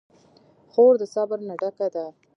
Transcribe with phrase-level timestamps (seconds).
[0.71, 2.05] خور د صبر نه ډکه ده.